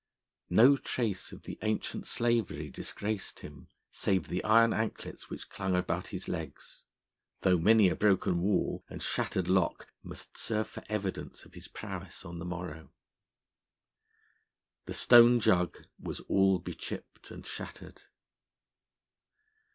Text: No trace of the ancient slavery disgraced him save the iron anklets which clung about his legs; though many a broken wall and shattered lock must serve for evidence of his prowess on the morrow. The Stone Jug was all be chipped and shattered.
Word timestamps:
No 0.49 0.77
trace 0.77 1.31
of 1.31 1.43
the 1.43 1.59
ancient 1.61 2.07
slavery 2.07 2.71
disgraced 2.71 3.41
him 3.41 3.67
save 3.91 4.29
the 4.29 4.43
iron 4.43 4.73
anklets 4.73 5.29
which 5.29 5.47
clung 5.47 5.75
about 5.75 6.07
his 6.07 6.27
legs; 6.27 6.81
though 7.41 7.59
many 7.59 7.87
a 7.87 7.95
broken 7.95 8.41
wall 8.41 8.83
and 8.89 8.99
shattered 9.03 9.47
lock 9.47 9.93
must 10.01 10.39
serve 10.39 10.67
for 10.67 10.83
evidence 10.89 11.45
of 11.45 11.53
his 11.53 11.67
prowess 11.67 12.25
on 12.25 12.39
the 12.39 12.45
morrow. 12.45 12.89
The 14.87 14.95
Stone 14.95 15.39
Jug 15.41 15.85
was 15.99 16.19
all 16.21 16.57
be 16.57 16.73
chipped 16.73 17.29
and 17.29 17.45
shattered. 17.45 18.01